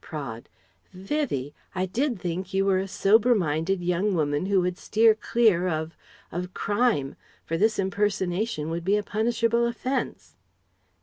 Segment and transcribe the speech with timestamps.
[0.03, 0.49] Praed:
[0.93, 1.53] "Vivie!
[1.75, 5.95] I did think you were a sober minded young woman who would steer clear of
[6.31, 10.37] of crime: for this impersonation would be a punishable offence..."